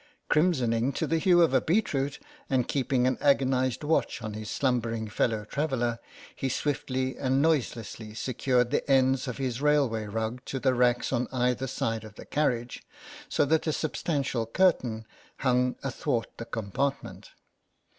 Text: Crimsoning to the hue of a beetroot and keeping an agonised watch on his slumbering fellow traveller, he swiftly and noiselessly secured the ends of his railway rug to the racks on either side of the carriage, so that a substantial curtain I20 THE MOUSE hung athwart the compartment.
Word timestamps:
Crimsoning 0.31 0.93
to 0.95 1.05
the 1.05 1.19
hue 1.19 1.43
of 1.43 1.53
a 1.53 1.61
beetroot 1.61 2.17
and 2.49 2.67
keeping 2.67 3.05
an 3.05 3.19
agonised 3.21 3.83
watch 3.83 4.23
on 4.23 4.33
his 4.33 4.49
slumbering 4.49 5.07
fellow 5.07 5.45
traveller, 5.45 5.99
he 6.35 6.49
swiftly 6.49 7.19
and 7.19 7.39
noiselessly 7.39 8.15
secured 8.15 8.71
the 8.71 8.89
ends 8.89 9.27
of 9.27 9.37
his 9.37 9.61
railway 9.61 10.05
rug 10.07 10.41
to 10.45 10.59
the 10.59 10.73
racks 10.73 11.13
on 11.13 11.27
either 11.31 11.67
side 11.67 12.03
of 12.03 12.15
the 12.15 12.25
carriage, 12.25 12.81
so 13.29 13.45
that 13.45 13.67
a 13.67 13.71
substantial 13.71 14.47
curtain 14.47 15.01
I20 15.01 15.03
THE 15.03 15.03
MOUSE 15.03 15.05
hung 15.43 15.75
athwart 15.83 16.37
the 16.37 16.45
compartment. 16.45 17.29